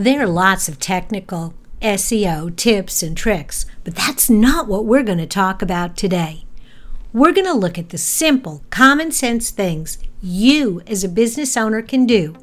[0.00, 5.18] There are lots of technical SEO tips and tricks, but that's not what we're going
[5.18, 6.44] to talk about today.
[7.12, 11.82] We're going to look at the simple, common sense things you as a business owner
[11.82, 12.36] can do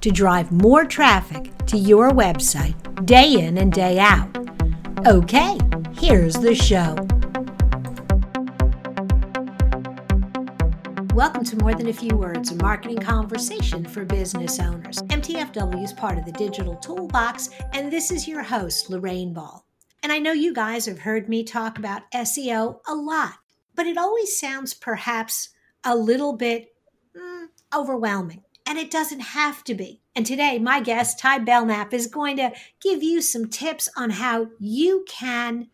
[0.00, 4.36] to drive more traffic to your website day in and day out.
[5.06, 5.56] Okay,
[6.00, 6.96] here's the show.
[11.18, 15.02] Welcome to More Than a Few Words, a marketing conversation for business owners.
[15.02, 19.66] MTFW is part of the Digital Toolbox, and this is your host, Lorraine Ball.
[20.04, 23.34] And I know you guys have heard me talk about SEO a lot,
[23.74, 25.48] but it always sounds perhaps
[25.82, 26.72] a little bit
[27.16, 30.00] mm, overwhelming, and it doesn't have to be.
[30.14, 34.50] And today, my guest, Ty Belknap, is going to give you some tips on how
[34.60, 35.66] you can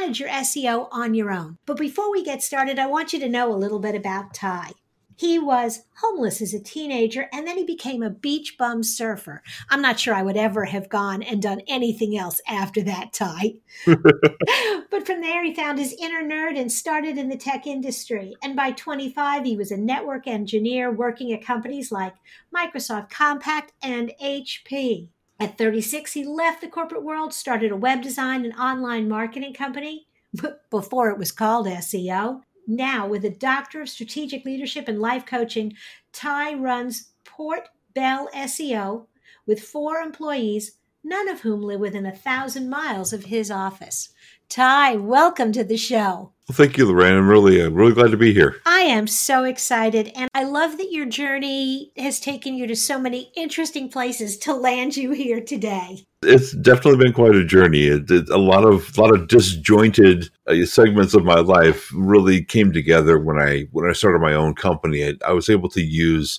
[0.00, 1.58] manage your SEO on your own.
[1.66, 4.72] But before we get started, I want you to know a little bit about Ty.
[5.16, 9.42] He was homeless as a teenager and then he became a beach bum surfer.
[9.70, 13.54] I'm not sure I would ever have gone and done anything else after that, Ty.
[13.86, 18.34] but from there, he found his inner nerd and started in the tech industry.
[18.42, 22.14] And by 25, he was a network engineer working at companies like
[22.54, 25.08] Microsoft Compaq and HP.
[25.40, 30.06] At 36, he left the corporate world, started a web design and online marketing company
[30.70, 32.42] before it was called SEO.
[32.66, 35.74] Now, with a Doctor of Strategic Leadership and Life Coaching,
[36.12, 39.06] Ty runs Port Bell SEO
[39.46, 44.10] with four employees, none of whom live within a thousand miles of his office.
[44.48, 46.32] Ty, welcome to the show.
[46.48, 47.16] Well, thank you, Lorraine.
[47.16, 48.60] I'm really, uh, really glad to be here.
[48.64, 50.12] I am so excited.
[50.14, 54.54] And I love that your journey has taken you to so many interesting places to
[54.54, 56.04] land you here today.
[56.22, 57.86] It's definitely been quite a journey.
[57.86, 62.44] It, it, a lot of, a lot of disjointed uh, segments of my life really
[62.44, 65.04] came together when I, when I started my own company.
[65.04, 66.38] I, I was able to use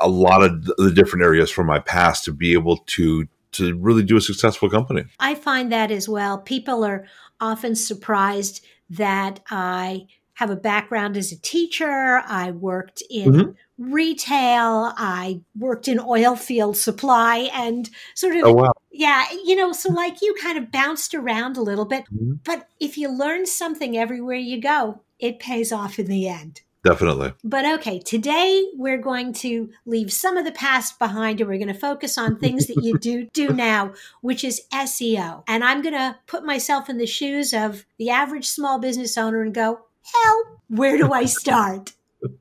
[0.00, 4.02] a lot of the different areas from my past to be able to to really
[4.02, 5.04] do a successful company.
[5.18, 6.38] I find that as well.
[6.38, 7.06] People are
[7.40, 12.22] often surprised that I have a background as a teacher.
[12.26, 13.92] I worked in mm-hmm.
[13.92, 14.92] retail.
[14.96, 18.72] I worked in oil field supply and sort of, oh, wow.
[18.92, 22.04] yeah, you know, so like you kind of bounced around a little bit.
[22.12, 22.34] Mm-hmm.
[22.44, 26.60] But if you learn something everywhere you go, it pays off in the end.
[26.86, 27.32] Definitely.
[27.42, 31.66] But okay, today we're going to leave some of the past behind and we're going
[31.66, 35.42] to focus on things that you do do now, which is SEO.
[35.48, 39.42] And I'm going to put myself in the shoes of the average small business owner
[39.42, 39.80] and go,
[40.14, 41.92] "Hell, where do I start?"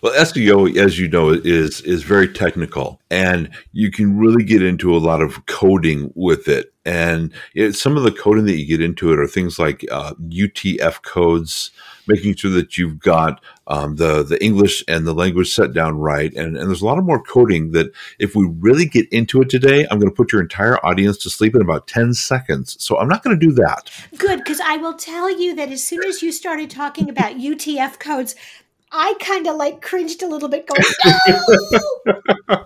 [0.02, 4.96] Well, SEO, as you know, is is very technical, and you can really get into
[4.96, 6.74] a lot of coding with it.
[6.86, 10.14] And it, some of the coding that you get into it are things like uh,
[10.30, 11.72] UTF codes,
[12.08, 16.34] making sure that you've got um, the the English and the language set down right.
[16.36, 19.50] And, and there's a lot of more coding that if we really get into it
[19.50, 22.82] today, I'm going to put your entire audience to sleep in about 10 seconds.
[22.82, 23.92] So I'm not going to do that.
[24.18, 28.00] Good, because I will tell you that as soon as you started talking about UTF
[28.00, 28.36] codes,
[28.98, 30.82] I kind of like cringed a little bit, going,
[31.28, 32.66] no!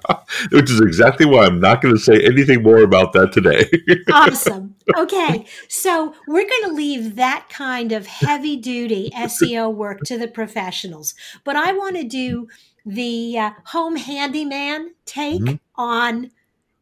[0.52, 3.68] Which is exactly why I'm not going to say anything more about that today.
[4.14, 4.76] awesome.
[4.96, 5.46] Okay.
[5.68, 11.16] So we're going to leave that kind of heavy duty SEO work to the professionals.
[11.44, 12.48] But I want to do
[12.86, 15.56] the uh, home handyman take mm-hmm.
[15.76, 16.30] on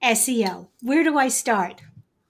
[0.04, 0.68] SEO.
[0.82, 1.82] Where do I start?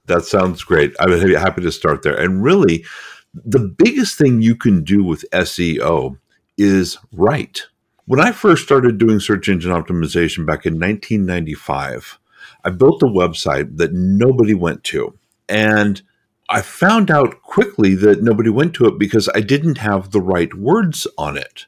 [0.06, 0.96] That sounds great.
[1.00, 2.16] I'm happy to start there.
[2.16, 2.86] And really,
[3.34, 6.18] the biggest thing you can do with SEO
[6.58, 7.62] is right.
[8.06, 12.20] When I first started doing search engine optimization back in 1995,
[12.64, 15.18] I built a website that nobody went to.
[15.50, 16.02] And
[16.50, 20.54] I found out quickly that nobody went to it because I didn't have the right
[20.54, 21.66] words on it.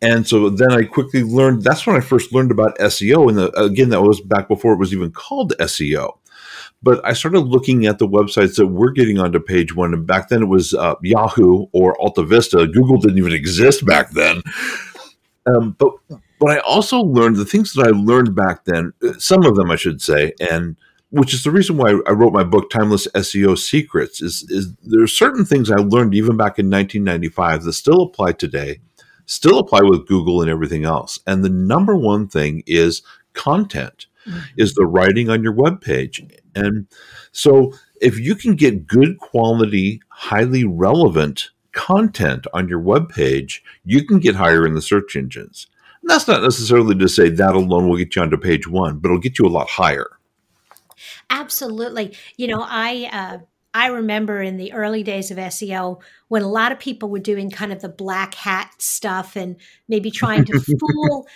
[0.00, 3.28] And so then I quickly learned that's when I first learned about SEO.
[3.28, 6.18] And the, again, that was back before it was even called SEO.
[6.82, 9.94] But I started looking at the websites that were getting onto page one.
[9.94, 12.66] And back then it was uh, Yahoo or Alta Vista.
[12.66, 14.42] Google didn't even exist back then.
[15.46, 15.92] Um, but
[16.38, 19.76] but I also learned the things that I learned back then, some of them I
[19.76, 20.76] should say, and
[21.10, 25.02] which is the reason why I wrote my book Timeless SEO Secrets is is there
[25.02, 28.80] are certain things I learned even back in 1995 that still apply today,
[29.26, 31.20] still apply with Google and everything else.
[31.26, 33.02] And the number one thing is
[33.34, 34.06] content.
[34.26, 34.38] Mm-hmm.
[34.56, 36.24] Is the writing on your web page.
[36.54, 36.86] And
[37.32, 44.04] so if you can get good quality, highly relevant content on your web page, you
[44.04, 45.66] can get higher in the search engines.
[46.02, 49.08] And that's not necessarily to say that alone will get you onto page one, but
[49.08, 50.10] it'll get you a lot higher.
[51.30, 52.16] Absolutely.
[52.36, 53.38] You know, I uh,
[53.74, 57.50] I remember in the early days of SEO when a lot of people were doing
[57.50, 59.56] kind of the black hat stuff and
[59.88, 61.26] maybe trying to fool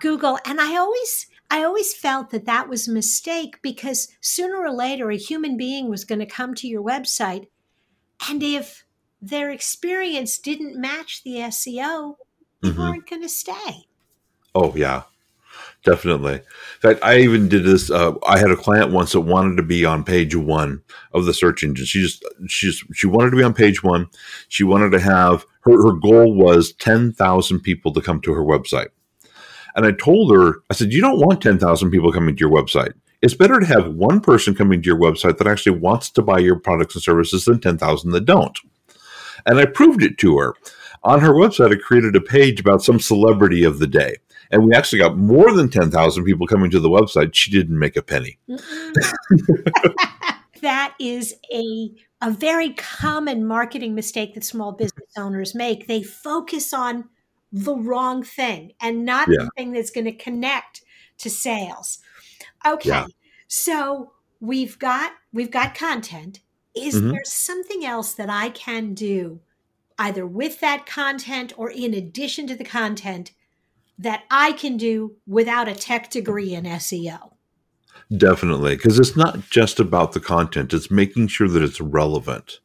[0.00, 0.38] Google.
[0.44, 5.10] And I always I always felt that that was a mistake because sooner or later
[5.10, 7.46] a human being was going to come to your website.
[8.28, 8.84] And if
[9.20, 12.16] their experience didn't match the SEO,
[12.60, 12.80] they mm-hmm.
[12.80, 13.86] weren't going to stay.
[14.54, 15.04] Oh, yeah,
[15.84, 16.34] definitely.
[16.34, 17.90] In fact, I even did this.
[17.90, 21.34] Uh, I had a client once that wanted to be on page one of the
[21.34, 21.86] search engine.
[21.86, 24.08] She just, she just, she wanted to be on page one.
[24.48, 28.88] She wanted to have her, her goal was 10,000 people to come to her website.
[29.78, 32.94] And I told her, I said, you don't want 10,000 people coming to your website.
[33.22, 36.40] It's better to have one person coming to your website that actually wants to buy
[36.40, 38.58] your products and services than 10,000 that don't.
[39.46, 40.54] And I proved it to her.
[41.04, 44.16] On her website, I created a page about some celebrity of the day.
[44.50, 47.32] And we actually got more than 10,000 people coming to the website.
[47.34, 48.40] She didn't make a penny.
[50.60, 51.90] that is a
[52.20, 55.86] a very common marketing mistake that small business owners make.
[55.86, 57.08] They focus on
[57.52, 59.44] the wrong thing and not yeah.
[59.44, 60.82] the thing that's going to connect
[61.18, 61.98] to sales.
[62.66, 62.90] Okay.
[62.90, 63.06] Yeah.
[63.48, 66.40] So we've got we've got content.
[66.76, 67.10] Is mm-hmm.
[67.10, 69.40] there something else that I can do
[69.98, 73.32] either with that content or in addition to the content
[73.98, 77.32] that I can do without a tech degree in SEO?
[78.16, 82.60] Definitely, because it's not just about the content, it's making sure that it's relevant.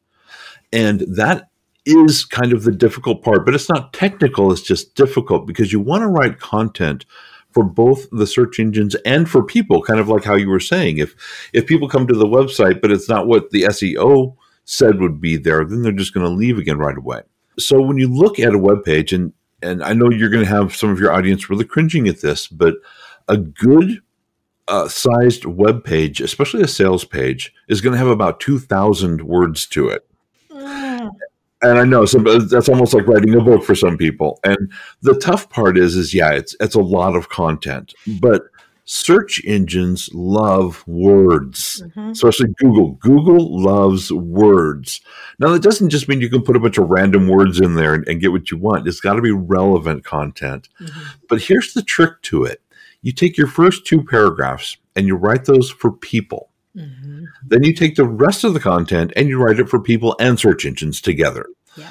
[0.72, 1.48] And that
[1.86, 5.80] is kind of the difficult part, but it's not technical, it's just difficult because you
[5.80, 7.04] want to write content
[7.50, 10.98] for both the search engines and for people, kind of like how you were saying.
[10.98, 11.14] If
[11.52, 15.36] if people come to the website, but it's not what the SEO said would be
[15.36, 17.20] there, then they're just going to leave again right away.
[17.58, 19.32] So when you look at a web page, and
[19.62, 22.48] and I know you're going to have some of your audience really cringing at this,
[22.48, 22.74] but
[23.28, 24.00] a good
[24.66, 29.22] uh, sized web page, especially a sales page, is going to have about two thousand
[29.22, 30.08] words to it
[31.64, 34.38] and I know some that's almost like writing a book for some people.
[34.44, 34.72] And
[35.02, 38.42] the tough part is, is yeah, it's it's a lot of content, but
[38.86, 42.10] search engines love words, mm-hmm.
[42.10, 42.92] especially Google.
[42.92, 45.00] Google loves words.
[45.38, 47.94] Now, that doesn't just mean you can put a bunch of random words in there
[47.94, 48.86] and, and get what you want.
[48.86, 50.68] It's got to be relevant content.
[50.80, 51.00] Mm-hmm.
[51.28, 52.60] But here's the trick to it
[53.02, 56.50] you take your first two paragraphs and you write those for people.
[56.76, 57.24] Mm-hmm.
[57.46, 60.38] Then you take the rest of the content and you write it for people and
[60.38, 61.46] search engines together.
[61.76, 61.90] Yeah.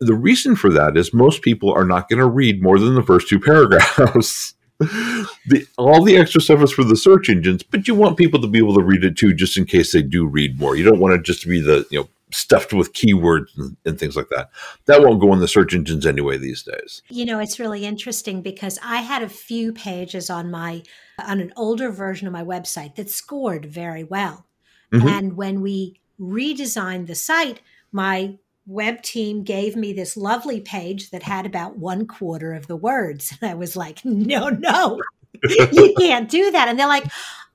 [0.00, 3.02] The reason for that is most people are not going to read more than the
[3.02, 4.54] first two paragraphs.
[4.78, 8.48] the, all the extra stuff is for the search engines, but you want people to
[8.48, 10.76] be able to read it too, just in case they do read more.
[10.76, 13.98] You don't want it just to be the you know stuffed with keywords and, and,
[13.98, 14.50] things like that.
[14.86, 17.02] That won't go in the search engines anyway these days.
[17.08, 20.82] You know, it's really interesting because I had a few pages on my
[21.18, 24.46] on an older version of my website that scored very well.
[24.92, 25.08] Mm-hmm.
[25.08, 27.60] And when we redesigned the site,
[27.92, 32.76] my web team gave me this lovely page that had about one quarter of the
[32.76, 33.32] words.
[33.40, 35.00] And I was like, no, no,
[35.44, 36.68] you can't do that.
[36.68, 37.06] And they're like,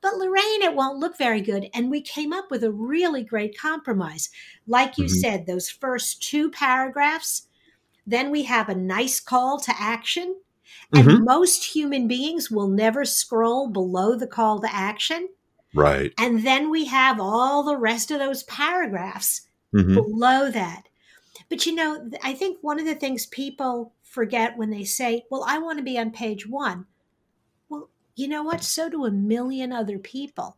[0.01, 1.69] but Lorraine, it won't look very good.
[1.73, 4.29] And we came up with a really great compromise.
[4.67, 5.15] Like you mm-hmm.
[5.15, 7.47] said, those first two paragraphs,
[8.07, 10.35] then we have a nice call to action.
[10.93, 11.23] And mm-hmm.
[11.23, 15.29] most human beings will never scroll below the call to action.
[15.73, 16.11] Right.
[16.17, 19.41] And then we have all the rest of those paragraphs
[19.73, 19.93] mm-hmm.
[19.93, 20.83] below that.
[21.47, 25.45] But you know, I think one of the things people forget when they say, well,
[25.47, 26.85] I want to be on page one.
[27.69, 28.63] Well, you know what?
[28.63, 30.57] So do a million other people.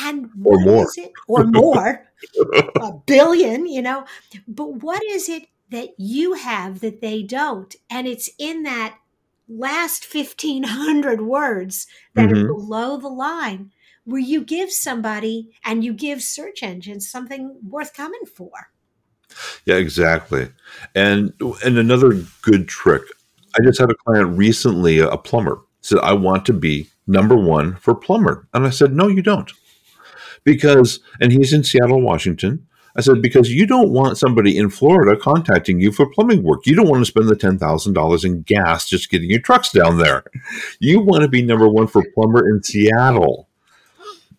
[0.00, 0.86] And or more.
[0.96, 1.12] it?
[1.26, 2.06] Or more,
[2.80, 4.04] a billion, you know.
[4.46, 7.74] But what is it that you have that they don't?
[7.90, 8.96] And it's in that
[9.48, 12.44] last 1500 words that mm-hmm.
[12.44, 13.72] are below the line
[14.04, 18.70] where you give somebody and you give search engines something worth coming for.
[19.66, 20.48] Yeah, exactly.
[20.94, 21.32] And
[21.64, 23.02] and another good trick.
[23.58, 27.76] I just had a client recently, a plumber, said, I want to be number one
[27.76, 28.48] for plumber.
[28.54, 29.52] And I said, No, you don't.
[30.44, 32.66] Because and he's in Seattle, Washington.
[32.96, 36.66] I said, because you don't want somebody in Florida contacting you for plumbing work.
[36.66, 40.24] You don't want to spend the $10,000 in gas just getting your trucks down there.
[40.80, 43.48] You want to be number one for plumber in Seattle.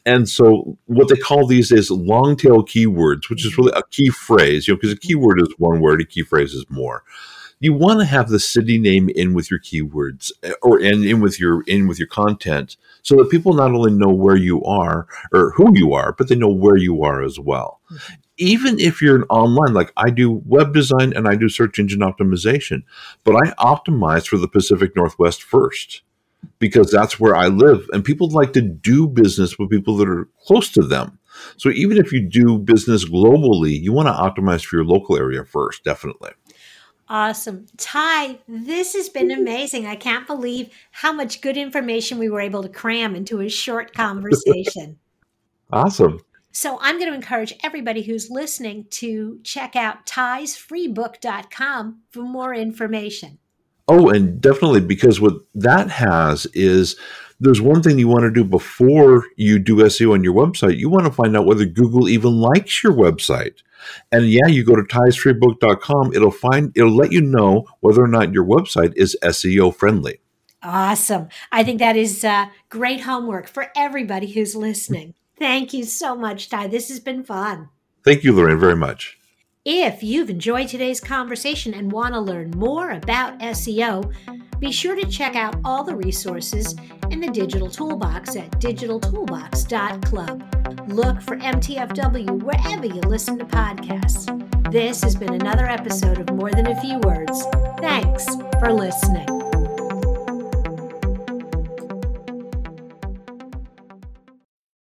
[0.06, 4.10] And so, what they call these is long tail keywords, which is really a key
[4.10, 7.04] phrase, you know, because a keyword is one word, a key phrase is more.
[7.62, 11.20] You want to have the city name in with your keywords eh, or in, in
[11.20, 15.08] with your in with your content so that people not only know where you are
[15.34, 17.82] or who you are, but they know where you are as well.
[18.40, 22.00] Even if you're an online, like I do web design and I do search engine
[22.00, 22.84] optimization,
[23.24, 26.02] but I optimize for the Pacific Northwest first
[26.60, 27.90] because that's where I live.
[27.92, 31.20] And people like to do business with people that are close to them.
[31.58, 35.46] So even if you do business globally, you want to optimize for your local area
[35.46, 36.32] first, definitely.
[37.08, 37.66] Awesome.
[37.78, 39.88] Ty, this has been amazing.
[39.88, 43.94] I can't believe how much good information we were able to cram into a short
[43.96, 45.00] conversation.
[45.72, 46.20] awesome.
[46.52, 53.38] So I'm going to encourage everybody who's listening to check out tysfreebook.com for more information.
[53.88, 56.96] Oh, and definitely because what that has is
[57.40, 60.78] there's one thing you want to do before you do SEO on your website.
[60.78, 63.64] You want to find out whether Google even likes your website.
[64.12, 68.34] And yeah, you go to tysfreebook.com, it'll find it'll let you know whether or not
[68.34, 70.20] your website is SEO friendly.
[70.62, 71.30] Awesome.
[71.52, 75.14] I think that is uh, great homework for everybody who's listening.
[75.40, 76.68] Thank you so much, Ty.
[76.68, 77.70] This has been fun.
[78.04, 79.18] Thank you, Lorraine, very much.
[79.66, 84.14] If you've enjoyed today's conversation and want to learn more about SEO,
[84.60, 86.76] be sure to check out all the resources
[87.12, 90.90] in the Digital Toolbox at digitaltoolbox.club.
[90.90, 94.72] Look for MTFW wherever you listen to podcasts.
[94.72, 97.44] This has been another episode of More Than a Few Words.
[97.80, 98.26] Thanks
[98.60, 99.39] for listening.